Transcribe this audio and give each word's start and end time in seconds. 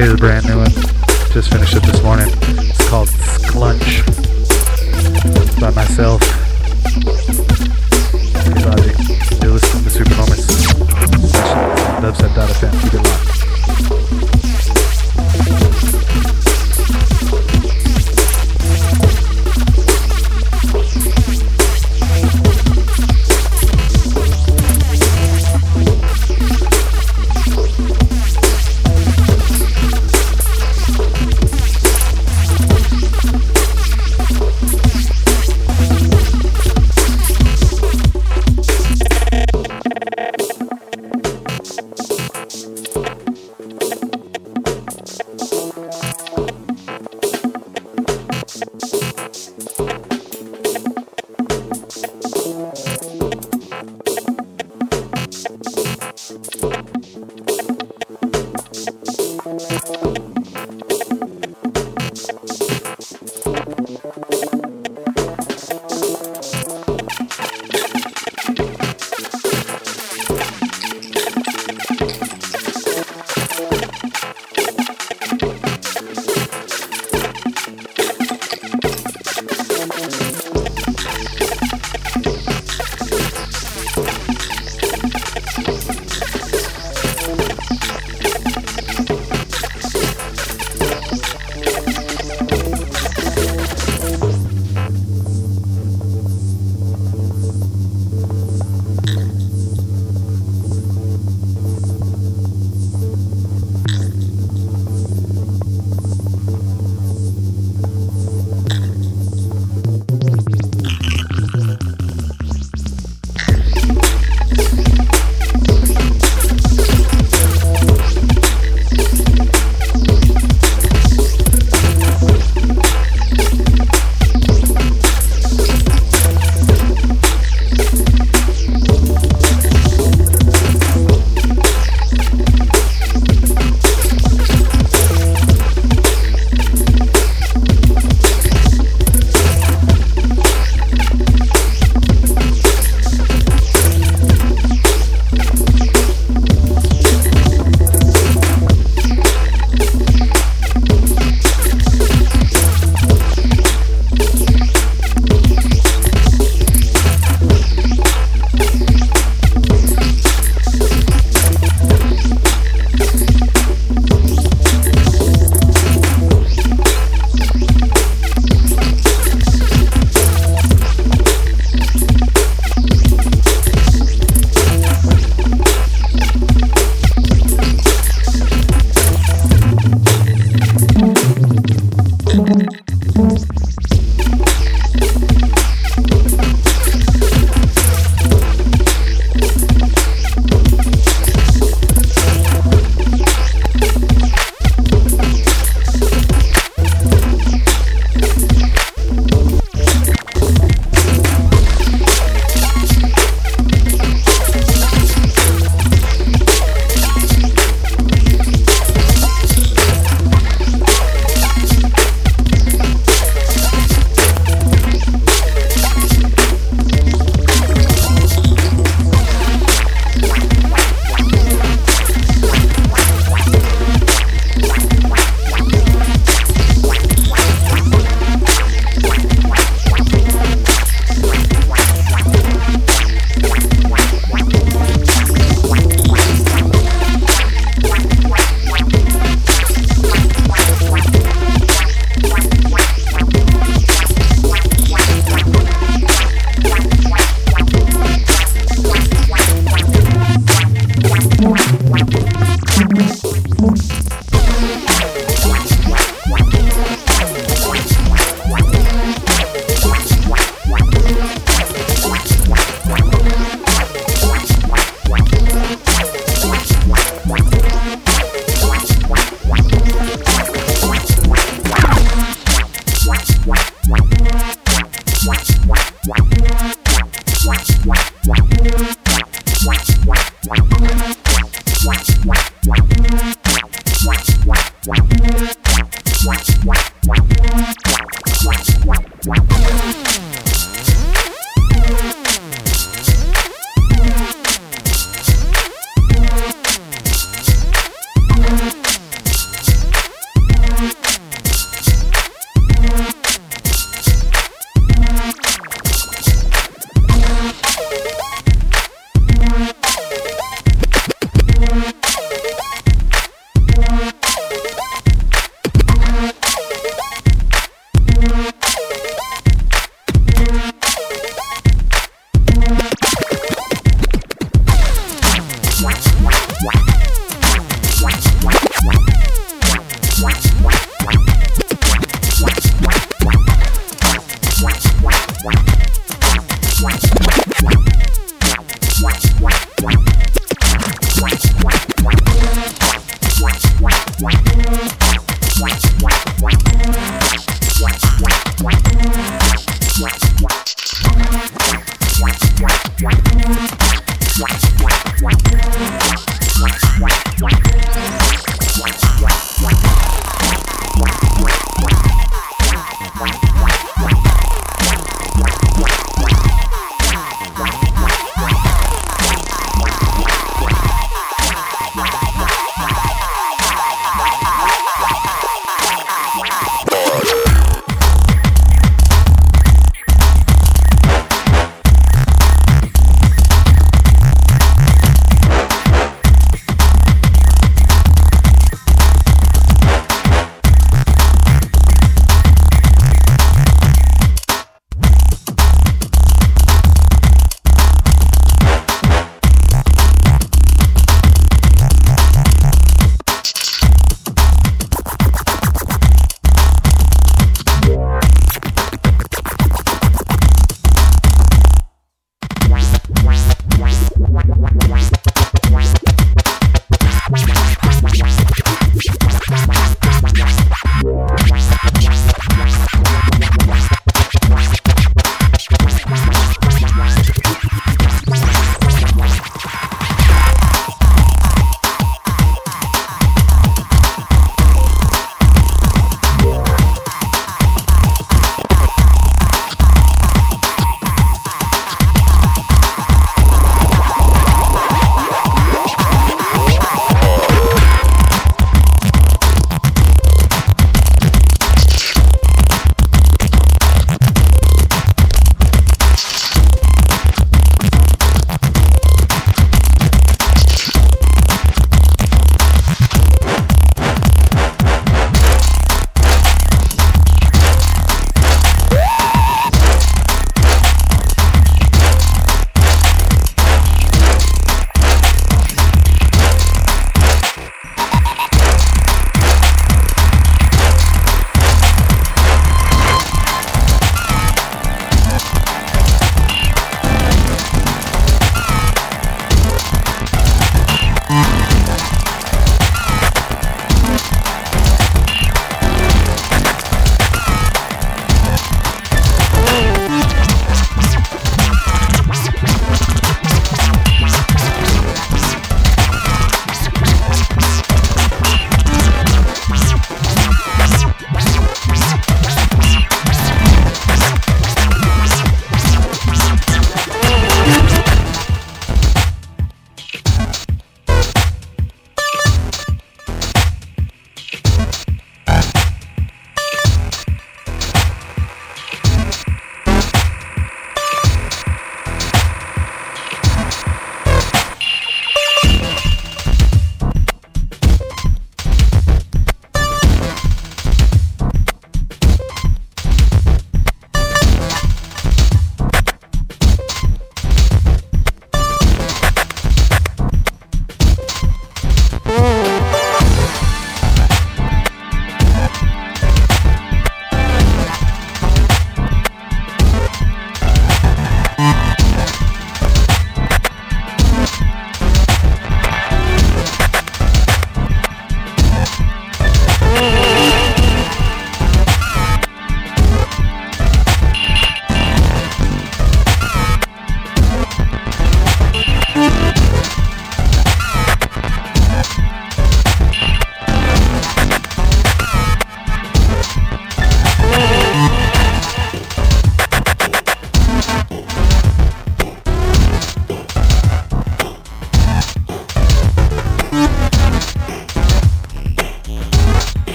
one 0.00 0.39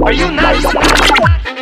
Are 0.00 0.12
you 0.12 0.30
not? 0.30 1.57